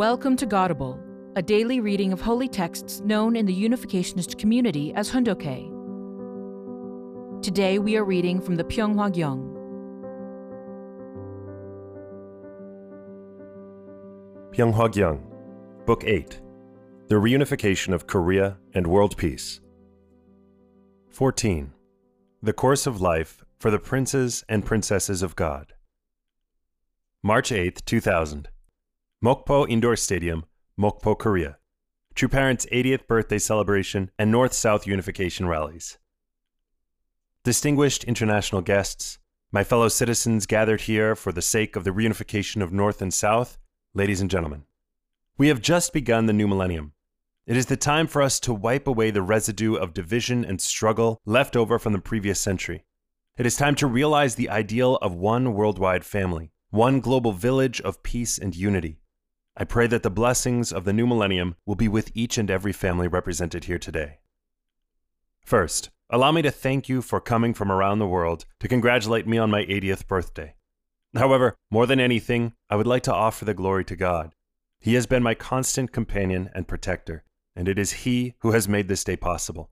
Welcome 0.00 0.34
to 0.36 0.46
Godable, 0.46 0.98
a 1.36 1.42
daily 1.42 1.78
reading 1.78 2.10
of 2.10 2.22
holy 2.22 2.48
texts 2.48 3.00
known 3.00 3.36
in 3.36 3.44
the 3.44 3.54
Unificationist 3.54 4.38
community 4.38 4.94
as 4.94 5.10
Hoon 5.10 5.24
Dok 5.24 5.42
Hae. 5.42 5.70
Today 7.42 7.78
we 7.78 7.98
are 7.98 8.04
reading 8.06 8.40
from 8.40 8.56
the 8.56 8.64
Pyeonghwa 8.64 9.12
Gyeong. 9.12 9.42
Pyeonghwa 14.54 14.88
Gyeong, 14.88 15.20
Book 15.84 16.04
8 16.04 16.40
The 17.08 17.16
Reunification 17.16 17.92
of 17.92 18.06
Korea 18.06 18.56
and 18.72 18.86
World 18.86 19.18
Peace. 19.18 19.60
14. 21.10 21.74
The 22.42 22.54
Course 22.54 22.86
of 22.86 23.02
Life 23.02 23.44
for 23.58 23.70
the 23.70 23.78
Princes 23.78 24.46
and 24.48 24.64
Princesses 24.64 25.22
of 25.22 25.36
God. 25.36 25.74
March 27.22 27.52
8, 27.52 27.82
2000. 27.84 28.48
Mokpo 29.22 29.68
Indoor 29.68 29.96
Stadium, 29.96 30.46
Mokpo, 30.80 31.14
Korea. 31.18 31.58
True 32.14 32.30
Parents' 32.30 32.64
80th 32.72 33.06
birthday 33.06 33.38
celebration 33.38 34.10
and 34.18 34.30
North 34.30 34.54
South 34.54 34.86
unification 34.86 35.46
rallies. 35.46 35.98
Distinguished 37.44 38.02
international 38.04 38.62
guests, 38.62 39.18
my 39.52 39.62
fellow 39.62 39.88
citizens 39.88 40.46
gathered 40.46 40.80
here 40.80 41.14
for 41.14 41.32
the 41.32 41.42
sake 41.42 41.76
of 41.76 41.84
the 41.84 41.90
reunification 41.90 42.62
of 42.62 42.72
North 42.72 43.02
and 43.02 43.12
South, 43.12 43.58
ladies 43.92 44.22
and 44.22 44.30
gentlemen. 44.30 44.62
We 45.36 45.48
have 45.48 45.60
just 45.60 45.92
begun 45.92 46.24
the 46.24 46.32
new 46.32 46.48
millennium. 46.48 46.94
It 47.46 47.58
is 47.58 47.66
the 47.66 47.76
time 47.76 48.06
for 48.06 48.22
us 48.22 48.40
to 48.40 48.54
wipe 48.54 48.86
away 48.86 49.10
the 49.10 49.20
residue 49.20 49.74
of 49.74 49.92
division 49.92 50.46
and 50.46 50.62
struggle 50.62 51.20
left 51.26 51.56
over 51.56 51.78
from 51.78 51.92
the 51.92 51.98
previous 51.98 52.40
century. 52.40 52.86
It 53.36 53.44
is 53.44 53.54
time 53.54 53.74
to 53.74 53.86
realize 53.86 54.36
the 54.36 54.48
ideal 54.48 54.96
of 55.02 55.12
one 55.12 55.52
worldwide 55.52 56.06
family, 56.06 56.52
one 56.70 57.00
global 57.00 57.32
village 57.32 57.82
of 57.82 58.02
peace 58.02 58.38
and 58.38 58.56
unity. 58.56 58.96
I 59.56 59.64
pray 59.64 59.86
that 59.88 60.02
the 60.02 60.10
blessings 60.10 60.72
of 60.72 60.84
the 60.84 60.92
new 60.92 61.06
millennium 61.06 61.56
will 61.66 61.74
be 61.74 61.88
with 61.88 62.10
each 62.14 62.38
and 62.38 62.50
every 62.50 62.72
family 62.72 63.08
represented 63.08 63.64
here 63.64 63.78
today. 63.78 64.18
First, 65.44 65.90
allow 66.08 66.32
me 66.32 66.42
to 66.42 66.50
thank 66.50 66.88
you 66.88 67.02
for 67.02 67.20
coming 67.20 67.54
from 67.54 67.72
around 67.72 67.98
the 67.98 68.06
world 68.06 68.44
to 68.60 68.68
congratulate 68.68 69.26
me 69.26 69.38
on 69.38 69.50
my 69.50 69.64
80th 69.64 70.06
birthday. 70.06 70.54
However, 71.14 71.56
more 71.70 71.86
than 71.86 71.98
anything, 71.98 72.54
I 72.68 72.76
would 72.76 72.86
like 72.86 73.02
to 73.04 73.14
offer 73.14 73.44
the 73.44 73.54
glory 73.54 73.84
to 73.86 73.96
God. 73.96 74.32
He 74.78 74.94
has 74.94 75.06
been 75.06 75.22
my 75.22 75.34
constant 75.34 75.92
companion 75.92 76.50
and 76.54 76.68
protector, 76.68 77.24
and 77.56 77.68
it 77.68 77.78
is 77.78 78.04
He 78.04 78.34
who 78.40 78.52
has 78.52 78.68
made 78.68 78.88
this 78.88 79.04
day 79.04 79.16
possible. 79.16 79.70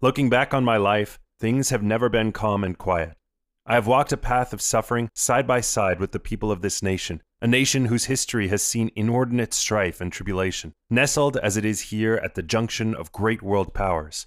Looking 0.00 0.28
back 0.28 0.52
on 0.52 0.64
my 0.64 0.76
life, 0.76 1.18
things 1.38 1.70
have 1.70 1.82
never 1.82 2.08
been 2.08 2.32
calm 2.32 2.64
and 2.64 2.76
quiet. 2.76 3.16
I 3.64 3.74
have 3.74 3.86
walked 3.86 4.12
a 4.12 4.16
path 4.16 4.52
of 4.52 4.60
suffering 4.60 5.10
side 5.14 5.46
by 5.46 5.60
side 5.60 6.00
with 6.00 6.12
the 6.12 6.18
people 6.18 6.50
of 6.50 6.62
this 6.62 6.82
nation, 6.82 7.22
a 7.40 7.46
nation 7.46 7.84
whose 7.84 8.06
history 8.06 8.48
has 8.48 8.62
seen 8.62 8.90
inordinate 8.96 9.54
strife 9.54 10.00
and 10.00 10.12
tribulation, 10.12 10.72
nestled 10.90 11.36
as 11.36 11.56
it 11.56 11.64
is 11.64 11.90
here 11.90 12.16
at 12.16 12.34
the 12.34 12.42
junction 12.42 12.94
of 12.94 13.12
great 13.12 13.42
world 13.42 13.72
powers. 13.72 14.26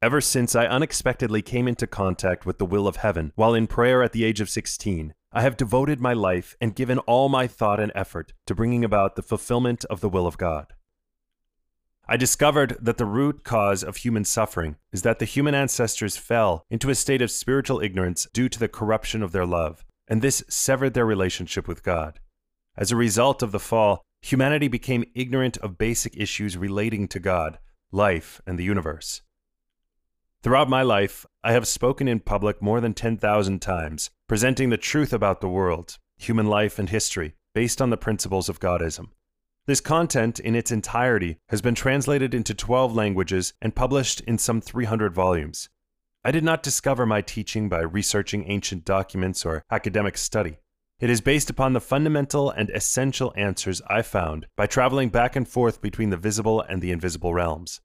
Ever 0.00 0.20
since 0.20 0.54
I 0.54 0.66
unexpectedly 0.66 1.42
came 1.42 1.66
into 1.66 1.86
contact 1.86 2.46
with 2.46 2.58
the 2.58 2.66
will 2.66 2.86
of 2.86 2.96
heaven 2.96 3.32
while 3.34 3.54
in 3.54 3.66
prayer 3.66 4.02
at 4.02 4.12
the 4.12 4.24
age 4.24 4.40
of 4.40 4.50
16, 4.50 5.14
I 5.32 5.42
have 5.42 5.56
devoted 5.56 6.00
my 6.00 6.12
life 6.12 6.56
and 6.60 6.74
given 6.74 6.98
all 7.00 7.28
my 7.28 7.46
thought 7.46 7.80
and 7.80 7.90
effort 7.94 8.32
to 8.46 8.54
bringing 8.54 8.84
about 8.84 9.16
the 9.16 9.22
fulfillment 9.22 9.84
of 9.86 10.00
the 10.00 10.08
will 10.08 10.26
of 10.26 10.38
God. 10.38 10.74
I 12.08 12.16
discovered 12.16 12.76
that 12.80 12.96
the 12.96 13.06
root 13.06 13.42
cause 13.44 13.82
of 13.82 13.98
human 13.98 14.24
suffering 14.24 14.76
is 14.92 15.02
that 15.02 15.18
the 15.18 15.24
human 15.24 15.54
ancestors 15.54 16.16
fell 16.16 16.64
into 16.68 16.90
a 16.90 16.94
state 16.94 17.22
of 17.22 17.30
spiritual 17.30 17.80
ignorance 17.80 18.26
due 18.32 18.48
to 18.48 18.58
the 18.58 18.68
corruption 18.68 19.22
of 19.22 19.32
their 19.32 19.46
love, 19.46 19.84
and 20.08 20.20
this 20.20 20.44
severed 20.48 20.94
their 20.94 21.06
relationship 21.06 21.66
with 21.66 21.82
God. 21.82 22.18
As 22.76 22.90
a 22.90 22.96
result 22.96 23.42
of 23.42 23.52
the 23.52 23.60
fall, 23.60 24.02
humanity 24.22 24.68
became 24.68 25.04
ignorant 25.14 25.58
of 25.58 25.76
basic 25.76 26.16
issues 26.16 26.56
relating 26.56 27.06
to 27.08 27.20
God, 27.20 27.58
life, 27.90 28.40
and 28.46 28.58
the 28.58 28.64
universe. 28.64 29.20
Throughout 30.42 30.68
my 30.68 30.82
life, 30.82 31.26
I 31.44 31.52
have 31.52 31.68
spoken 31.68 32.08
in 32.08 32.20
public 32.20 32.62
more 32.62 32.80
than 32.80 32.94
10,000 32.94 33.60
times, 33.60 34.10
presenting 34.26 34.70
the 34.70 34.76
truth 34.76 35.12
about 35.12 35.40
the 35.40 35.48
world, 35.48 35.98
human 36.16 36.46
life, 36.46 36.78
and 36.78 36.88
history 36.88 37.34
based 37.54 37.82
on 37.82 37.90
the 37.90 37.96
principles 37.96 38.48
of 38.48 38.58
Godism. 38.58 39.10
This 39.66 39.80
content 39.80 40.40
in 40.40 40.56
its 40.56 40.72
entirety 40.72 41.36
has 41.50 41.62
been 41.62 41.74
translated 41.74 42.34
into 42.34 42.54
12 42.54 42.96
languages 42.96 43.52
and 43.60 43.76
published 43.76 44.20
in 44.22 44.38
some 44.38 44.60
300 44.60 45.14
volumes. 45.14 45.68
I 46.24 46.30
did 46.30 46.42
not 46.42 46.62
discover 46.62 47.04
my 47.04 47.20
teaching 47.20 47.68
by 47.68 47.80
researching 47.80 48.50
ancient 48.50 48.84
documents 48.84 49.44
or 49.44 49.62
academic 49.70 50.16
study. 50.16 50.58
It 51.02 51.10
is 51.10 51.20
based 51.20 51.50
upon 51.50 51.72
the 51.72 51.80
fundamental 51.80 52.48
and 52.48 52.70
essential 52.70 53.32
answers 53.36 53.82
I 53.88 54.02
found 54.02 54.46
by 54.54 54.68
traveling 54.68 55.08
back 55.08 55.34
and 55.34 55.48
forth 55.48 55.82
between 55.82 56.10
the 56.10 56.16
visible 56.16 56.60
and 56.60 56.80
the 56.80 56.92
invisible 56.92 57.34
realms. 57.34 57.80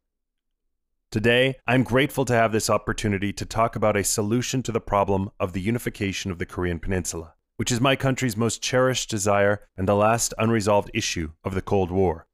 Today, 1.10 1.56
I'm 1.66 1.82
grateful 1.82 2.26
to 2.26 2.36
have 2.36 2.52
this 2.52 2.70
opportunity 2.70 3.34
to 3.34 3.44
talk 3.44 3.76
about 3.76 3.98
a 3.98 4.04
solution 4.04 4.62
to 4.62 4.72
the 4.72 4.80
problem 4.80 5.32
of 5.40 5.54
the 5.54 5.62
unification 5.62 6.30
of 6.30 6.38
the 6.38 6.46
Korean 6.46 6.78
Peninsula, 6.78 7.34
which 7.56 7.72
is 7.72 7.82
my 7.82 7.96
country's 7.96 8.38
most 8.38 8.62
cherished 8.62 9.10
desire 9.10 9.62
and 9.76 9.88
the 9.88 9.96
last 9.96 10.36
unresolved 10.38 10.92
issue 10.94 11.32
of 11.44 11.56
the 11.56 11.62
Cold 11.64 11.90
War. 11.90 12.28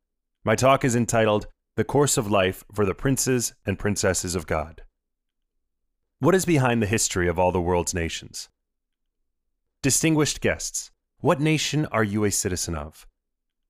My 0.43 0.57
talk 0.57 0.83
is 0.83 0.97
entitled 0.97 1.47
The 1.77 1.85
Course 1.85 2.17
of 2.17 2.29
Life 2.29 2.65
for 2.73 2.85
the 2.85 2.93
Princes 2.93 3.53
and 3.65 3.79
Princesses 3.79 4.35
of 4.35 4.47
God. 4.47 4.83
What 6.19 6.35
is 6.35 6.43
behind 6.43 6.81
the 6.81 6.87
history 6.87 7.29
of 7.29 7.39
all 7.39 7.53
the 7.53 7.61
world's 7.61 7.93
nations? 7.93 8.49
Distinguished 9.83 10.39
guests, 10.39 10.91
what 11.19 11.41
nation 11.41 11.85
are 11.87 12.05
you 12.05 12.23
a 12.23 12.31
citizen 12.31 12.73
of? 12.73 13.05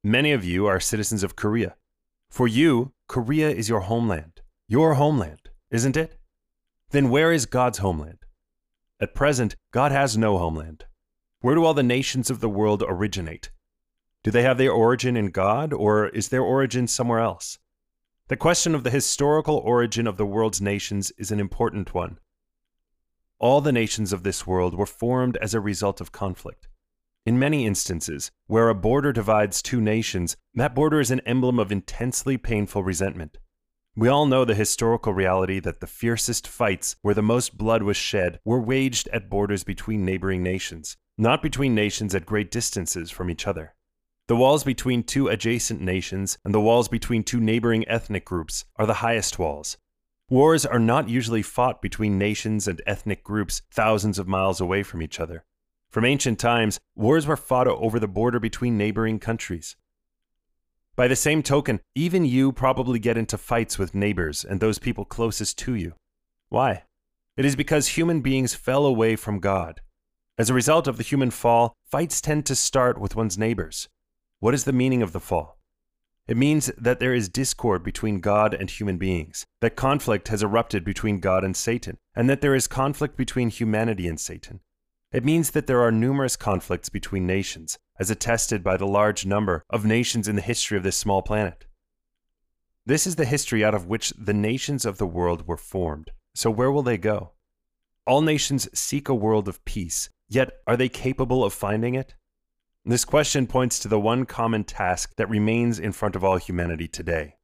Many 0.03 0.31
of 0.31 0.45
you 0.45 0.67
are 0.67 0.79
citizens 0.79 1.23
of 1.23 1.35
Korea. 1.35 1.75
For 2.29 2.47
you, 2.47 2.93
Korea 3.07 3.49
is 3.49 3.67
your 3.67 3.79
homeland. 3.79 4.41
Your 4.67 4.93
homeland, 4.93 5.49
isn't 5.71 5.97
it? 5.97 6.19
Then 6.91 7.09
where 7.09 7.31
is 7.31 7.47
God's 7.47 7.79
homeland? 7.79 8.19
At 8.99 9.15
present, 9.15 9.55
God 9.71 9.91
has 9.91 10.15
no 10.15 10.37
homeland. 10.37 10.85
Where 11.41 11.55
do 11.55 11.65
all 11.65 11.73
the 11.73 11.81
nations 11.81 12.29
of 12.29 12.41
the 12.41 12.49
world 12.49 12.83
originate? 12.87 13.49
Do 14.23 14.29
they 14.29 14.43
have 14.43 14.59
their 14.59 14.71
origin 14.71 15.17
in 15.17 15.31
God, 15.31 15.73
or 15.73 16.09
is 16.09 16.29
their 16.29 16.43
origin 16.43 16.85
somewhere 16.85 17.21
else? 17.21 17.57
The 18.27 18.37
question 18.37 18.75
of 18.75 18.83
the 18.83 18.91
historical 18.91 19.57
origin 19.57 20.05
of 20.05 20.17
the 20.17 20.27
world's 20.27 20.61
nations 20.61 21.11
is 21.17 21.31
an 21.31 21.39
important 21.39 21.95
one. 21.95 22.19
All 23.43 23.59
the 23.59 23.73
nations 23.73 24.13
of 24.13 24.23
this 24.23 24.47
world 24.47 24.73
were 24.73 24.85
formed 24.85 25.35
as 25.41 25.53
a 25.53 25.59
result 25.59 25.99
of 25.99 26.13
conflict. 26.13 26.69
In 27.25 27.37
many 27.37 27.65
instances, 27.65 28.31
where 28.47 28.69
a 28.69 28.73
border 28.73 29.11
divides 29.11 29.61
two 29.61 29.81
nations, 29.81 30.37
that 30.53 30.73
border 30.73 31.01
is 31.01 31.11
an 31.11 31.19
emblem 31.25 31.59
of 31.59 31.69
intensely 31.69 32.37
painful 32.37 32.85
resentment. 32.85 33.39
We 33.97 34.07
all 34.07 34.27
know 34.27 34.45
the 34.45 34.55
historical 34.55 35.13
reality 35.13 35.59
that 35.59 35.81
the 35.81 35.87
fiercest 35.87 36.47
fights 36.47 36.95
where 37.01 37.13
the 37.13 37.21
most 37.21 37.57
blood 37.57 37.83
was 37.83 37.97
shed 37.97 38.39
were 38.45 38.61
waged 38.61 39.09
at 39.09 39.29
borders 39.29 39.65
between 39.65 40.05
neighboring 40.05 40.41
nations, 40.41 40.95
not 41.17 41.41
between 41.41 41.75
nations 41.75 42.15
at 42.15 42.25
great 42.25 42.49
distances 42.49 43.11
from 43.11 43.29
each 43.29 43.45
other. 43.45 43.75
The 44.29 44.37
walls 44.37 44.63
between 44.63 45.03
two 45.03 45.27
adjacent 45.27 45.81
nations 45.81 46.37
and 46.45 46.53
the 46.53 46.61
walls 46.61 46.87
between 46.87 47.23
two 47.23 47.41
neighboring 47.41 47.85
ethnic 47.89 48.23
groups 48.23 48.63
are 48.77 48.85
the 48.85 49.01
highest 49.03 49.37
walls, 49.37 49.75
Wars 50.33 50.65
are 50.65 50.79
not 50.79 51.09
usually 51.09 51.43
fought 51.43 51.79
between 51.79 52.17
nations 52.17 52.67
and 52.67 52.81
ethnic 52.87 53.23
groups 53.23 53.61
thousands 53.69 54.17
of 54.17 54.27
miles 54.27 54.59
away 54.59 54.81
from 54.81 55.03
each 55.03 55.19
other. 55.19 55.45
From 55.91 56.05
ancient 56.05 56.39
times, 56.39 56.79
wars 56.95 57.27
were 57.27 57.37
fought 57.37 57.67
over 57.67 57.99
the 57.99 58.07
border 58.07 58.39
between 58.39 58.75
neighboring 58.75 59.19
countries. 59.19 59.75
By 60.95 61.07
the 61.07 61.15
same 61.15 61.43
token, 61.43 61.81
even 61.93 62.25
you 62.25 62.51
probably 62.51 62.97
get 62.97 63.15
into 63.15 63.37
fights 63.37 63.77
with 63.77 63.93
neighbors 63.93 64.43
and 64.43 64.59
those 64.59 64.79
people 64.79 65.05
closest 65.05 65.59
to 65.59 65.75
you. 65.75 65.93
Why? 66.49 66.85
It 67.37 67.45
is 67.45 67.55
because 67.55 67.89
human 67.89 68.21
beings 68.21 68.55
fell 68.55 68.87
away 68.87 69.15
from 69.15 69.37
God. 69.39 69.81
As 70.39 70.49
a 70.49 70.55
result 70.55 70.87
of 70.87 70.97
the 70.97 71.03
human 71.03 71.29
fall, 71.29 71.75
fights 71.85 72.21
tend 72.21 72.47
to 72.47 72.55
start 72.55 72.99
with 72.99 73.15
one's 73.15 73.37
neighbors. 73.37 73.87
What 74.39 74.55
is 74.55 74.63
the 74.63 74.73
meaning 74.73 75.03
of 75.03 75.11
the 75.11 75.19
fall? 75.19 75.59
It 76.25 76.37
means 76.37 76.71
that 76.77 76.99
there 76.99 77.13
is 77.13 77.27
discord 77.27 77.83
between 77.83 78.21
God 78.21 78.53
and 78.53 78.69
human 78.69 78.97
beings, 78.97 79.45
that 79.59 79.75
conflict 79.75 80.29
has 80.29 80.41
erupted 80.41 80.85
between 80.85 81.19
God 81.19 81.43
and 81.43 81.55
Satan, 81.55 81.97
and 82.15 82.29
that 82.29 82.39
there 82.39 82.55
is 82.55 82.67
conflict 82.67 83.17
between 83.17 83.49
humanity 83.49 84.07
and 84.07 84.19
Satan. 84.19 84.61
It 85.11 85.25
means 85.25 85.51
that 85.51 85.67
there 85.67 85.81
are 85.81 85.91
numerous 85.91 86.37
conflicts 86.37 86.87
between 86.87 87.27
nations, 87.27 87.77
as 87.99 88.09
attested 88.09 88.63
by 88.63 88.77
the 88.77 88.87
large 88.87 89.25
number 89.25 89.63
of 89.69 89.85
nations 89.85 90.27
in 90.27 90.35
the 90.37 90.41
history 90.41 90.77
of 90.77 90.83
this 90.83 90.97
small 90.97 91.21
planet. 91.21 91.65
This 92.85 93.05
is 93.05 93.17
the 93.17 93.25
history 93.25 93.63
out 93.63 93.75
of 93.75 93.87
which 93.87 94.11
the 94.17 94.33
nations 94.33 94.85
of 94.85 94.97
the 94.97 95.05
world 95.05 95.47
were 95.47 95.57
formed. 95.57 96.11
So, 96.35 96.49
where 96.49 96.71
will 96.71 96.83
they 96.83 96.97
go? 96.97 97.33
All 98.07 98.21
nations 98.21 98.67
seek 98.73 99.07
a 99.07 99.13
world 99.13 99.47
of 99.47 99.63
peace, 99.65 100.09
yet 100.27 100.51
are 100.67 100.75
they 100.75 100.89
capable 100.89 101.43
of 101.43 101.53
finding 101.53 101.95
it? 101.95 102.15
This 102.85 103.05
question 103.05 103.47
points 103.47 103.79
to 103.79 103.87
the 103.87 103.99
one 103.99 104.25
common 104.25 104.65
task 104.65 105.13
that 105.15 105.29
remains 105.29 105.79
in 105.79 105.93
front 105.93 106.17
of 106.17 106.23
all 106.25 106.35
humanity 106.35 106.89
today. 106.89 107.37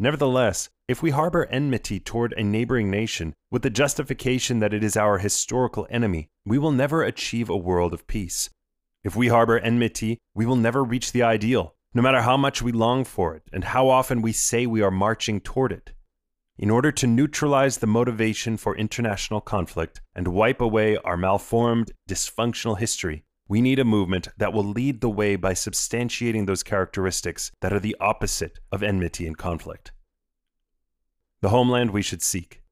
Nevertheless, 0.00 0.68
if 0.88 1.00
we 1.00 1.10
harbor 1.10 1.46
enmity 1.46 2.00
toward 2.00 2.32
a 2.32 2.42
neighboring 2.42 2.90
nation 2.90 3.34
with 3.52 3.62
the 3.62 3.70
justification 3.70 4.58
that 4.58 4.74
it 4.74 4.82
is 4.82 4.96
our 4.96 5.18
historical 5.18 5.86
enemy, 5.90 6.28
we 6.44 6.58
will 6.58 6.72
never 6.72 7.04
achieve 7.04 7.48
a 7.48 7.56
world 7.56 7.94
of 7.94 8.08
peace. 8.08 8.50
If 9.04 9.14
we 9.14 9.28
harbor 9.28 9.60
enmity, 9.60 10.18
we 10.34 10.44
will 10.44 10.56
never 10.56 10.82
reach 10.82 11.12
the 11.12 11.22
ideal, 11.22 11.76
no 11.94 12.02
matter 12.02 12.22
how 12.22 12.36
much 12.36 12.60
we 12.60 12.72
long 12.72 13.04
for 13.04 13.36
it 13.36 13.44
and 13.52 13.62
how 13.62 13.88
often 13.88 14.22
we 14.22 14.32
say 14.32 14.66
we 14.66 14.82
are 14.82 14.90
marching 14.90 15.40
toward 15.40 15.70
it. 15.70 15.92
In 16.58 16.68
order 16.68 16.90
to 16.90 17.06
neutralize 17.06 17.78
the 17.78 17.86
motivation 17.86 18.56
for 18.56 18.76
international 18.76 19.40
conflict 19.40 20.00
and 20.16 20.26
wipe 20.26 20.60
away 20.60 20.96
our 20.96 21.16
malformed, 21.16 21.92
dysfunctional 22.08 22.78
history, 22.78 23.22
we 23.48 23.60
need 23.60 23.78
a 23.78 23.84
movement 23.84 24.28
that 24.36 24.52
will 24.52 24.64
lead 24.64 25.00
the 25.00 25.08
way 25.08 25.36
by 25.36 25.52
substantiating 25.52 26.46
those 26.46 26.62
characteristics 26.62 27.52
that 27.60 27.72
are 27.72 27.80
the 27.80 27.96
opposite 28.00 28.58
of 28.72 28.82
enmity 28.82 29.26
and 29.26 29.38
conflict. 29.38 29.92
The 31.42 31.50
homeland 31.50 31.90
we 31.90 32.02
should 32.02 32.22
seek. 32.22 32.62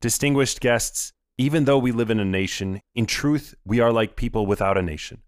Distinguished 0.00 0.60
guests, 0.60 1.12
even 1.38 1.64
though 1.64 1.78
we 1.78 1.92
live 1.92 2.10
in 2.10 2.18
a 2.18 2.24
nation, 2.24 2.80
in 2.94 3.06
truth, 3.06 3.54
we 3.64 3.78
are 3.78 3.92
like 3.92 4.16
people 4.16 4.46
without 4.46 4.76
a 4.78 4.82
nation. 4.82 5.22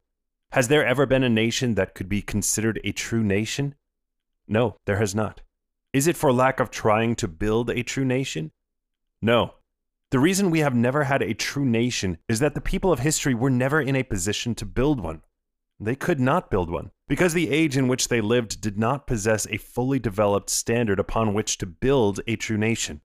Has 0.53 0.69
there 0.69 0.85
ever 0.85 1.07
been 1.07 1.23
a 1.23 1.29
nation 1.29 1.75
that 1.75 1.95
could 1.95 2.09
be 2.09 2.23
considered 2.23 2.81
a 2.83 2.93
true 2.93 3.23
nation? 3.23 3.75
No, 4.47 4.77
there 4.87 4.97
has 4.97 5.15
not. 5.15 5.43
Is 5.93 6.07
it 6.07 6.17
for 6.17 6.33
lack 6.33 6.59
of 6.59 6.71
trying 6.71 7.15
to 7.17 7.29
build 7.29 7.71
a 7.71 7.83
true 7.83 8.05
nation? 8.05 8.51
No. 9.21 9.55
The 10.11 10.19
reason 10.19 10.51
we 10.51 10.61
have 10.61 10.75
never 10.75 11.05
had 11.05 11.21
a 11.21 11.35
true 11.35 11.67
nation 11.67 12.17
is 12.29 12.41
that 12.41 12.55
the 12.55 12.63
people 12.63 12.91
of 12.91 13.01
history 13.01 13.35
were 13.35 13.51
never 13.51 13.79
in 13.79 13.95
a 13.95 14.03
position 14.03 14.55
to 14.55 14.65
build 14.65 15.01
one. 15.01 15.21
They 15.79 15.95
could 15.95 16.19
not 16.19 16.51
build 16.51 16.71
one, 16.71 16.93
because 17.09 17.35
the 17.35 17.51
age 17.51 17.77
in 17.77 17.89
which 17.89 18.09
they 18.09 18.23
lived 18.23 18.63
did 18.63 18.79
not 18.79 19.07
possess 19.07 19.47
a 19.47 19.59
fully 19.59 19.99
developed 19.99 20.49
standard 20.49 20.99
upon 20.99 21.35
which 21.35 21.59
to 21.59 21.67
build 21.67 22.21
a 22.27 22.37
true 22.37 22.57
nation. 22.57 23.03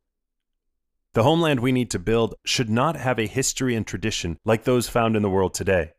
The 1.11 1.23
homeland 1.23 1.59
we 1.59 1.73
need 1.73 1.91
to 1.91 1.99
build 1.99 2.35
should 2.45 2.69
not 2.69 2.95
have 2.95 3.19
a 3.19 3.27
history 3.27 3.75
and 3.75 3.85
tradition 3.85 4.39
like 4.45 4.63
those 4.63 4.87
found 4.87 5.17
in 5.17 5.23
the 5.23 5.29
world 5.29 5.53
today. 5.53 5.91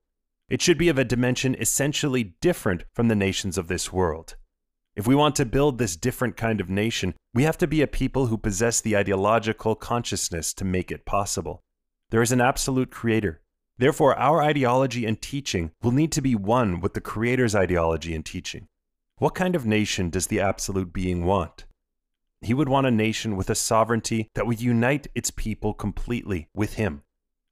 It 0.48 0.62
should 0.62 0.78
be 0.78 0.88
of 0.88 0.98
a 0.98 1.04
dimension 1.04 1.54
essentially 1.54 2.34
different 2.40 2.84
from 2.94 3.08
the 3.08 3.14
nations 3.14 3.58
of 3.58 3.68
this 3.68 3.92
world. 3.92 4.36
If 4.96 5.08
we 5.08 5.16
want 5.16 5.34
to 5.36 5.44
build 5.44 5.78
this 5.78 5.96
different 5.96 6.36
kind 6.36 6.60
of 6.60 6.70
nation, 6.70 7.14
we 7.32 7.42
have 7.42 7.58
to 7.58 7.66
be 7.66 7.82
a 7.82 7.88
people 7.88 8.26
who 8.26 8.38
possess 8.38 8.80
the 8.80 8.96
ideological 8.96 9.74
consciousness 9.74 10.54
to 10.54 10.64
make 10.64 10.92
it 10.92 11.04
possible. 11.04 11.64
There 12.10 12.22
is 12.22 12.30
an 12.30 12.40
absolute 12.40 12.92
creator. 12.92 13.40
Therefore, 13.76 14.14
our 14.14 14.40
ideology 14.40 15.04
and 15.04 15.20
teaching 15.20 15.72
will 15.82 15.90
need 15.90 16.12
to 16.12 16.22
be 16.22 16.36
one 16.36 16.78
with 16.78 16.94
the 16.94 17.00
creator's 17.00 17.56
ideology 17.56 18.14
and 18.14 18.24
teaching. 18.24 18.68
What 19.18 19.34
kind 19.34 19.56
of 19.56 19.66
nation 19.66 20.10
does 20.10 20.28
the 20.28 20.40
absolute 20.40 20.92
being 20.92 21.24
want? 21.24 21.64
He 22.40 22.54
would 22.54 22.68
want 22.68 22.86
a 22.86 22.92
nation 22.92 23.36
with 23.36 23.50
a 23.50 23.56
sovereignty 23.56 24.28
that 24.34 24.46
would 24.46 24.60
unite 24.60 25.08
its 25.14 25.32
people 25.32 25.74
completely 25.74 26.48
with 26.54 26.74
him. 26.74 27.02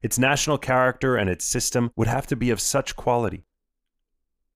Its 0.00 0.18
national 0.18 0.58
character 0.58 1.16
and 1.16 1.28
its 1.28 1.44
system 1.44 1.90
would 1.96 2.08
have 2.08 2.28
to 2.28 2.36
be 2.36 2.50
of 2.50 2.60
such 2.60 2.94
quality. 2.94 3.46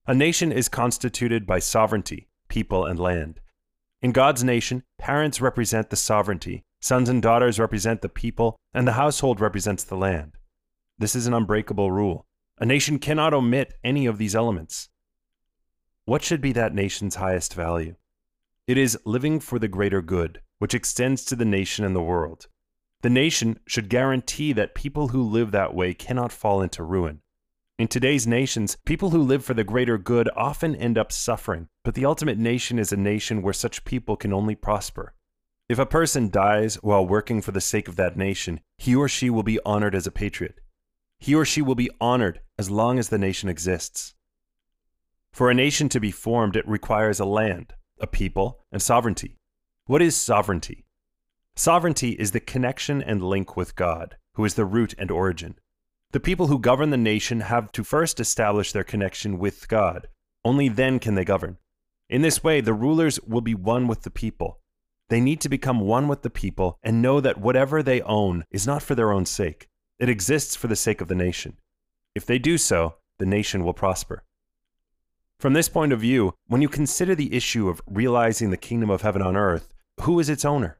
A 0.05 0.13
nation 0.13 0.53
is 0.53 0.69
constituted 0.69 1.45
by 1.45 1.59
sovereignty, 1.59 2.26
people, 2.57 2.85
and 2.85 2.99
land. 2.99 3.39
In 4.01 4.11
God's 4.11 4.43
nation, 4.43 4.81
parents 4.97 5.39
represent 5.39 5.91
the 5.91 5.95
sovereignty, 5.95 6.63
sons 6.81 7.07
and 7.07 7.21
daughters 7.21 7.59
represent 7.59 8.01
the 8.01 8.09
people, 8.09 8.57
and 8.73 8.87
the 8.87 8.93
household 9.03 9.39
represents 9.39 9.83
the 9.83 9.95
land. 9.95 10.31
This 10.97 11.15
is 11.15 11.27
an 11.27 11.35
unbreakable 11.35 11.91
rule. 11.91 12.25
A 12.57 12.65
nation 12.65 12.97
cannot 12.97 13.35
omit 13.35 13.75
any 13.83 14.07
of 14.07 14.17
these 14.17 14.35
elements. 14.35 14.89
What 16.05 16.23
should 16.23 16.41
be 16.41 16.51
that 16.53 16.73
nation's 16.73 17.15
highest 17.15 17.53
value? 17.53 17.95
It 18.65 18.79
is 18.79 18.97
living 19.05 19.39
for 19.39 19.59
the 19.59 19.67
greater 19.67 20.01
good, 20.01 20.41
which 20.57 20.73
extends 20.73 21.23
to 21.25 21.35
the 21.35 21.45
nation 21.45 21.85
and 21.85 21.95
the 21.95 22.01
world. 22.01 22.47
The 23.03 23.11
nation 23.11 23.59
should 23.67 23.87
guarantee 23.87 24.51
that 24.53 24.73
people 24.73 25.09
who 25.09 25.21
live 25.21 25.51
that 25.51 25.75
way 25.75 25.93
cannot 25.93 26.31
fall 26.31 26.63
into 26.63 26.81
ruin. 26.81 27.21
In 27.79 27.87
today's 27.87 28.25
nations, 28.25 28.75
people 28.85 29.11
who 29.11 29.21
live 29.21 29.45
for 29.45 29.53
the 29.53 29.63
greater 29.63 29.99
good 29.99 30.31
often 30.35 30.75
end 30.75 30.97
up 30.97 31.11
suffering, 31.11 31.67
but 31.83 31.93
the 31.93 32.05
ultimate 32.05 32.39
nation 32.39 32.79
is 32.79 32.91
a 32.91 32.97
nation 32.97 33.43
where 33.43 33.53
such 33.53 33.85
people 33.85 34.17
can 34.17 34.33
only 34.33 34.55
prosper. 34.55 35.13
If 35.69 35.77
a 35.77 35.85
person 35.85 36.31
dies 36.31 36.81
while 36.81 37.05
working 37.05 37.39
for 37.39 37.51
the 37.51 37.61
sake 37.61 37.87
of 37.87 37.95
that 37.97 38.17
nation, 38.17 38.61
he 38.79 38.95
or 38.95 39.07
she 39.07 39.29
will 39.29 39.43
be 39.43 39.59
honored 39.63 39.93
as 39.93 40.07
a 40.07 40.11
patriot. 40.11 40.55
He 41.19 41.35
or 41.35 41.45
she 41.45 41.61
will 41.61 41.75
be 41.75 41.91
honored 42.01 42.41
as 42.57 42.71
long 42.71 42.97
as 42.97 43.09
the 43.09 43.19
nation 43.19 43.47
exists. 43.47 44.15
For 45.31 45.51
a 45.51 45.53
nation 45.53 45.87
to 45.89 45.99
be 45.99 46.09
formed, 46.09 46.55
it 46.55 46.67
requires 46.67 47.19
a 47.19 47.25
land, 47.25 47.75
a 47.99 48.07
people, 48.07 48.65
and 48.71 48.81
sovereignty. 48.81 49.37
What 49.85 50.01
is 50.01 50.15
sovereignty? 50.15 50.87
Sovereignty 51.55 52.13
is 52.13 52.31
the 52.31 52.39
connection 52.39 53.03
and 53.03 53.21
link 53.21 53.55
with 53.55 53.75
God, 53.75 54.17
who 54.33 54.45
is 54.45 54.55
the 54.55 54.65
root 54.65 54.95
and 54.97 55.11
origin. 55.11 55.59
The 56.11 56.19
people 56.21 56.47
who 56.47 56.59
govern 56.59 56.89
the 56.89 56.97
nation 56.97 57.41
have 57.41 57.71
to 57.73 57.83
first 57.83 58.19
establish 58.19 58.71
their 58.71 58.85
connection 58.85 59.37
with 59.37 59.67
God. 59.67 60.07
Only 60.45 60.69
then 60.69 60.99
can 60.99 61.15
they 61.15 61.25
govern. 61.25 61.57
In 62.09 62.21
this 62.21 62.41
way, 62.41 62.61
the 62.61 62.73
rulers 62.73 63.19
will 63.27 63.41
be 63.41 63.53
one 63.53 63.87
with 63.87 64.03
the 64.03 64.09
people. 64.09 64.59
They 65.09 65.19
need 65.19 65.41
to 65.41 65.49
become 65.49 65.81
one 65.81 66.07
with 66.07 66.21
the 66.21 66.29
people 66.29 66.79
and 66.81 67.01
know 67.01 67.19
that 67.19 67.37
whatever 67.37 67.83
they 67.83 68.01
own 68.01 68.45
is 68.51 68.65
not 68.65 68.81
for 68.81 68.95
their 68.95 69.11
own 69.11 69.25
sake. 69.25 69.67
It 69.99 70.07
exists 70.07 70.55
for 70.55 70.67
the 70.67 70.75
sake 70.75 71.01
of 71.01 71.09
the 71.09 71.15
nation. 71.15 71.57
If 72.15 72.25
they 72.25 72.39
do 72.39 72.57
so, 72.57 72.95
the 73.17 73.25
nation 73.25 73.65
will 73.65 73.73
prosper. 73.73 74.23
From 75.39 75.53
this 75.53 75.69
point 75.69 75.91
of 75.91 75.99
view, 75.99 76.33
when 76.47 76.61
you 76.61 76.69
consider 76.69 77.15
the 77.15 77.35
issue 77.35 77.67
of 77.67 77.81
realizing 77.85 78.49
the 78.49 78.57
kingdom 78.57 78.89
of 78.89 79.01
heaven 79.01 79.21
on 79.21 79.35
earth, 79.35 79.73
who 80.01 80.19
is 80.19 80.29
its 80.29 80.45
owner? 80.45 80.79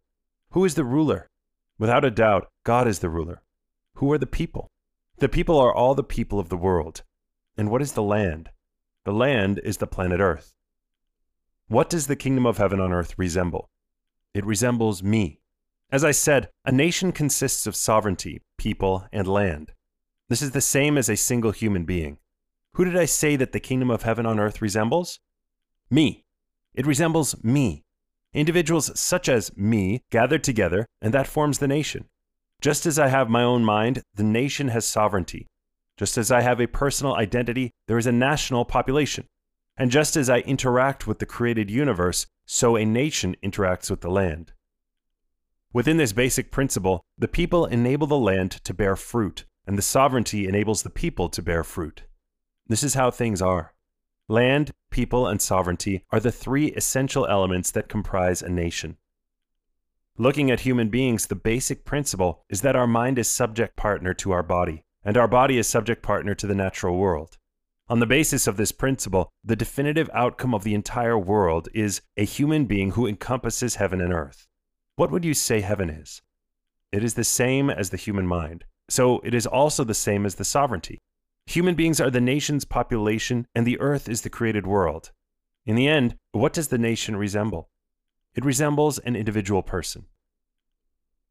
Who 0.51 0.63
is 0.65 0.75
the 0.75 0.85
ruler? 0.85 1.27
Without 1.77 2.05
a 2.05 2.11
doubt, 2.11 2.47
God 2.63 2.87
is 2.87 2.99
the 2.99 3.09
ruler. 3.09 3.41
Who 3.95 4.11
are 4.11 4.17
the 4.17 4.25
people? 4.25 4.69
The 5.19 5.29
people 5.29 5.59
are 5.59 5.73
all 5.73 5.95
the 5.95 6.03
people 6.03 6.39
of 6.39 6.49
the 6.49 6.57
world. 6.57 7.03
And 7.57 7.71
what 7.71 7.81
is 7.81 7.93
the 7.93 8.03
land? 8.03 8.49
The 9.03 9.11
land 9.11 9.59
is 9.63 9.77
the 9.77 9.87
planet 9.87 10.19
Earth. 10.19 10.53
What 11.69 11.89
does 11.89 12.07
the 12.07 12.15
kingdom 12.15 12.45
of 12.45 12.59
heaven 12.59 12.79
on 12.79 12.93
earth 12.93 13.15
resemble? 13.17 13.69
It 14.33 14.45
resembles 14.45 15.03
me. 15.03 15.41
As 15.91 16.03
I 16.03 16.11
said, 16.11 16.49
a 16.63 16.71
nation 16.71 17.11
consists 17.11 17.67
of 17.67 17.75
sovereignty, 17.75 18.41
people, 18.57 19.05
and 19.11 19.27
land. 19.27 19.73
This 20.29 20.41
is 20.41 20.51
the 20.51 20.61
same 20.61 20.97
as 20.97 21.09
a 21.09 21.17
single 21.17 21.51
human 21.51 21.83
being. 21.83 22.19
Who 22.73 22.85
did 22.85 22.95
I 22.95 23.05
say 23.05 23.35
that 23.35 23.51
the 23.51 23.59
kingdom 23.59 23.89
of 23.89 24.03
heaven 24.03 24.25
on 24.25 24.39
earth 24.39 24.61
resembles? 24.61 25.19
Me. 25.89 26.25
It 26.73 26.85
resembles 26.85 27.43
me. 27.43 27.83
Individuals 28.33 28.97
such 28.97 29.27
as 29.27 29.55
me 29.57 30.03
gathered 30.09 30.43
together, 30.43 30.85
and 31.01 31.13
that 31.13 31.27
forms 31.27 31.59
the 31.59 31.67
nation. 31.67 32.07
Just 32.61 32.85
as 32.85 32.97
I 32.97 33.07
have 33.07 33.29
my 33.29 33.43
own 33.43 33.63
mind, 33.63 34.01
the 34.15 34.23
nation 34.23 34.69
has 34.69 34.85
sovereignty. 34.85 35.47
Just 35.97 36.17
as 36.17 36.31
I 36.31 36.41
have 36.41 36.59
a 36.59 36.67
personal 36.67 37.15
identity, 37.15 37.71
there 37.87 37.97
is 37.97 38.07
a 38.07 38.11
national 38.11 38.65
population. 38.65 39.25
And 39.77 39.91
just 39.91 40.17
as 40.17 40.29
I 40.29 40.39
interact 40.39 41.05
with 41.05 41.19
the 41.19 41.25
created 41.25 41.69
universe, 41.69 42.25
so 42.45 42.75
a 42.75 42.85
nation 42.85 43.35
interacts 43.43 43.91
with 43.91 44.01
the 44.01 44.09
land. 44.09 44.53
Within 45.71 45.97
this 45.97 46.13
basic 46.13 46.49
principle, 46.49 47.03
the 47.17 47.27
people 47.27 47.65
enable 47.65 48.07
the 48.07 48.17
land 48.17 48.51
to 48.63 48.73
bear 48.73 48.95
fruit, 48.95 49.45
and 49.67 49.77
the 49.77 49.83
sovereignty 49.83 50.47
enables 50.47 50.81
the 50.81 50.89
people 50.89 51.29
to 51.29 51.41
bear 51.41 51.63
fruit. 51.63 52.03
This 52.67 52.83
is 52.83 52.95
how 52.95 53.11
things 53.11 53.41
are. 53.41 53.73
Land, 54.27 54.71
people, 54.89 55.27
and 55.27 55.41
sovereignty 55.41 56.03
are 56.11 56.19
the 56.19 56.31
three 56.31 56.71
essential 56.71 57.27
elements 57.27 57.69
that 57.71 57.89
comprise 57.89 58.41
a 58.41 58.49
nation. 58.49 58.97
Looking 60.19 60.49
at 60.49 60.61
human 60.61 60.89
beings, 60.89 61.27
the 61.27 61.35
basic 61.35 61.85
principle 61.85 62.43
is 62.49 62.61
that 62.61 62.75
our 62.75 62.87
mind 62.87 63.19
is 63.19 63.29
subject 63.29 63.75
partner 63.75 64.15
to 64.15 64.31
our 64.31 64.41
body, 64.41 64.83
and 65.03 65.15
our 65.15 65.27
body 65.27 65.59
is 65.59 65.67
subject 65.67 66.01
partner 66.01 66.33
to 66.33 66.47
the 66.47 66.55
natural 66.55 66.97
world. 66.97 67.37
On 67.87 67.99
the 67.99 68.07
basis 68.07 68.47
of 68.47 68.57
this 68.57 68.71
principle, 68.71 69.29
the 69.43 69.55
definitive 69.55 70.09
outcome 70.15 70.55
of 70.55 70.63
the 70.63 70.73
entire 70.73 71.19
world 71.19 71.69
is 71.71 72.01
a 72.17 72.25
human 72.25 72.65
being 72.65 72.91
who 72.91 73.05
encompasses 73.05 73.75
heaven 73.75 74.01
and 74.01 74.11
earth. 74.11 74.47
What 74.95 75.11
would 75.11 75.23
you 75.23 75.35
say 75.35 75.61
heaven 75.61 75.91
is? 75.91 76.23
It 76.91 77.03
is 77.03 77.13
the 77.13 77.23
same 77.23 77.69
as 77.69 77.91
the 77.91 77.97
human 77.97 78.25
mind, 78.25 78.65
so 78.89 79.19
it 79.19 79.35
is 79.35 79.45
also 79.45 79.83
the 79.83 79.93
same 79.93 80.25
as 80.25 80.35
the 80.35 80.43
sovereignty. 80.43 80.97
Human 81.45 81.75
beings 81.75 82.01
are 82.01 82.09
the 82.09 82.19
nation's 82.19 82.65
population, 82.65 83.45
and 83.53 83.67
the 83.67 83.79
earth 83.79 84.09
is 84.09 84.23
the 84.23 84.31
created 84.31 84.65
world. 84.65 85.11
In 85.63 85.75
the 85.75 85.87
end, 85.87 86.15
what 86.31 86.53
does 86.53 86.69
the 86.69 86.79
nation 86.79 87.15
resemble? 87.15 87.69
It 88.37 88.45
resembles 88.45 88.99
an 88.99 89.15
individual 89.15 89.63
person. 89.63 90.05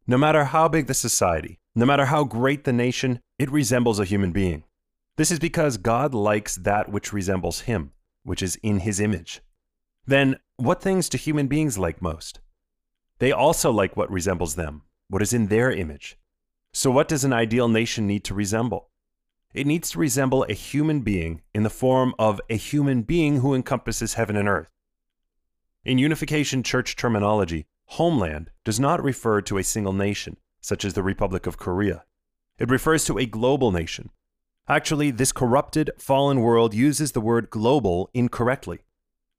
No 0.08 0.18
matter 0.18 0.46
how 0.46 0.66
big 0.66 0.88
the 0.88 0.94
society, 0.94 1.60
no 1.72 1.86
matter 1.86 2.06
how 2.06 2.24
great 2.24 2.64
the 2.64 2.72
nation, 2.72 3.20
it 3.38 3.48
resembles 3.48 4.00
a 4.00 4.04
human 4.04 4.32
being. 4.32 4.64
This 5.14 5.30
is 5.30 5.38
because 5.38 5.76
God 5.76 6.14
likes 6.14 6.56
that 6.56 6.88
which 6.88 7.12
resembles 7.12 7.60
him, 7.60 7.92
which 8.24 8.42
is 8.42 8.56
in 8.56 8.80
his 8.80 8.98
image. 8.98 9.40
Then, 10.04 10.40
what 10.56 10.82
things 10.82 11.08
do 11.08 11.16
human 11.16 11.46
beings 11.46 11.78
like 11.78 12.02
most? 12.02 12.40
They 13.20 13.30
also 13.30 13.70
like 13.70 13.96
what 13.96 14.10
resembles 14.10 14.56
them, 14.56 14.82
what 15.08 15.22
is 15.22 15.32
in 15.32 15.46
their 15.46 15.70
image. 15.70 16.18
So, 16.72 16.90
what 16.90 17.06
does 17.06 17.22
an 17.22 17.32
ideal 17.32 17.68
nation 17.68 18.08
need 18.08 18.24
to 18.24 18.34
resemble? 18.34 18.90
It 19.54 19.66
needs 19.66 19.90
to 19.90 20.00
resemble 20.00 20.44
a 20.48 20.54
human 20.54 21.02
being 21.02 21.42
in 21.54 21.62
the 21.62 21.70
form 21.70 22.16
of 22.18 22.40
a 22.50 22.56
human 22.56 23.02
being 23.02 23.36
who 23.36 23.54
encompasses 23.54 24.14
heaven 24.14 24.36
and 24.36 24.48
earth. 24.48 24.75
In 25.86 25.98
Unification 25.98 26.64
Church 26.64 26.96
terminology, 26.96 27.68
homeland 27.84 28.50
does 28.64 28.80
not 28.80 29.00
refer 29.04 29.40
to 29.42 29.56
a 29.56 29.62
single 29.62 29.92
nation, 29.92 30.36
such 30.60 30.84
as 30.84 30.94
the 30.94 31.02
Republic 31.04 31.46
of 31.46 31.58
Korea. 31.58 32.02
It 32.58 32.68
refers 32.68 33.04
to 33.04 33.18
a 33.18 33.24
global 33.24 33.70
nation. 33.70 34.10
Actually, 34.66 35.12
this 35.12 35.30
corrupted, 35.30 35.92
fallen 35.96 36.40
world 36.40 36.74
uses 36.74 37.12
the 37.12 37.20
word 37.20 37.50
global 37.50 38.10
incorrectly. 38.12 38.80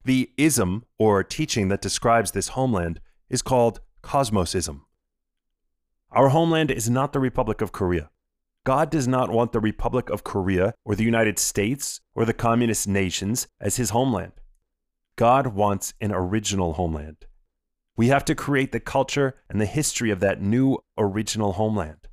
The 0.06 0.30
ism, 0.38 0.86
or 0.98 1.22
teaching 1.22 1.68
that 1.68 1.82
describes 1.82 2.30
this 2.30 2.48
homeland, 2.48 3.00
is 3.28 3.42
called 3.42 3.80
cosmosism. 4.02 4.86
Our 6.10 6.30
homeland 6.30 6.70
is 6.70 6.88
not 6.88 7.12
the 7.12 7.20
Republic 7.20 7.60
of 7.60 7.72
Korea. 7.72 8.08
God 8.64 8.88
does 8.88 9.06
not 9.06 9.28
want 9.28 9.52
the 9.52 9.60
Republic 9.60 10.08
of 10.08 10.24
Korea 10.24 10.72
or 10.82 10.94
the 10.94 11.04
United 11.04 11.38
States 11.38 12.00
or 12.14 12.24
the 12.24 12.32
communist 12.32 12.88
nations 12.88 13.48
as 13.60 13.76
his 13.76 13.90
homeland. 13.90 14.32
God 15.18 15.48
wants 15.48 15.94
an 16.00 16.12
original 16.12 16.74
homeland. 16.74 17.26
We 17.96 18.06
have 18.06 18.24
to 18.26 18.36
create 18.36 18.70
the 18.70 18.78
culture 18.78 19.34
and 19.50 19.60
the 19.60 19.66
history 19.66 20.12
of 20.12 20.20
that 20.20 20.40
new 20.40 20.78
original 20.96 21.54
homeland. 21.54 22.06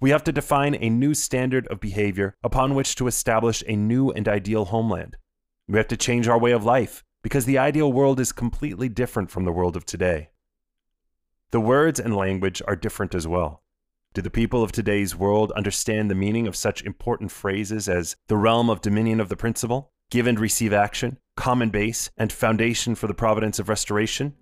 We 0.00 0.08
have 0.08 0.24
to 0.24 0.32
define 0.32 0.74
a 0.74 0.88
new 0.88 1.12
standard 1.12 1.66
of 1.66 1.80
behavior 1.80 2.34
upon 2.42 2.74
which 2.74 2.94
to 2.94 3.08
establish 3.08 3.62
a 3.66 3.76
new 3.76 4.10
and 4.10 4.26
ideal 4.26 4.64
homeland. 4.64 5.18
We 5.68 5.76
have 5.76 5.88
to 5.88 5.98
change 5.98 6.28
our 6.28 6.38
way 6.38 6.52
of 6.52 6.64
life 6.64 7.04
because 7.22 7.44
the 7.44 7.58
ideal 7.58 7.92
world 7.92 8.18
is 8.18 8.32
completely 8.32 8.88
different 8.88 9.30
from 9.30 9.44
the 9.44 9.52
world 9.52 9.76
of 9.76 9.84
today. 9.84 10.30
The 11.50 11.60
words 11.60 12.00
and 12.00 12.16
language 12.16 12.62
are 12.66 12.74
different 12.74 13.14
as 13.14 13.28
well. 13.28 13.64
Do 14.14 14.22
the 14.22 14.30
people 14.30 14.62
of 14.62 14.72
today's 14.72 15.14
world 15.14 15.52
understand 15.52 16.10
the 16.10 16.14
meaning 16.14 16.46
of 16.46 16.56
such 16.56 16.82
important 16.84 17.30
phrases 17.30 17.86
as 17.86 18.16
the 18.28 18.38
realm 18.38 18.70
of 18.70 18.80
dominion 18.80 19.20
of 19.20 19.28
the 19.28 19.36
principle, 19.36 19.92
give 20.10 20.26
and 20.26 20.40
receive 20.40 20.72
action, 20.72 21.18
common 21.36 21.70
base, 21.70 22.10
and 22.16 22.32
foundation 22.32 22.94
for 22.94 23.06
the 23.06 23.14
providence 23.14 23.58
of 23.58 23.68
restoration? 23.68 24.34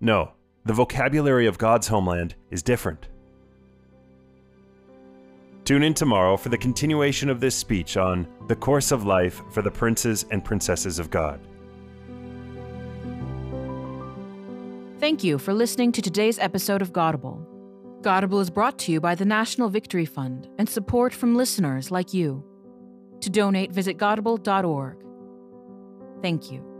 No, 0.00 0.32
the 0.64 0.74
vocabulary 0.74 1.46
of 1.46 1.58
God's 1.58 1.88
homeland 1.88 2.34
is 2.50 2.62
different. 2.62 3.08
Tune 5.64 5.82
in 5.82 5.94
tomorrow 5.94 6.36
for 6.36 6.48
the 6.48 6.58
continuation 6.58 7.28
of 7.28 7.40
this 7.40 7.56
speech 7.56 7.96
on 7.96 8.26
the 8.46 8.54
course 8.54 8.92
of 8.92 9.04
life 9.04 9.42
for 9.50 9.62
the 9.62 9.70
princes 9.70 10.24
and 10.30 10.44
princesses 10.44 10.98
of 10.98 11.10
God. 11.10 11.40
Thank 15.00 15.24
you 15.24 15.38
for 15.38 15.52
listening 15.52 15.92
to 15.92 16.02
today's 16.02 16.38
episode 16.38 16.82
of 16.82 16.92
Godable. 16.92 17.44
Godable 18.00 18.40
is 18.40 18.50
brought 18.50 18.78
to 18.80 18.92
you 18.92 19.00
by 19.00 19.14
the 19.14 19.24
National 19.24 19.68
Victory 19.68 20.04
Fund 20.04 20.48
and 20.58 20.68
support 20.68 21.12
from 21.12 21.34
listeners 21.34 21.90
like 21.90 22.14
you. 22.14 22.44
To 23.20 23.30
donate, 23.30 23.72
visit 23.72 23.98
godable.org. 23.98 25.05
Thank 26.22 26.50
you. 26.50 26.75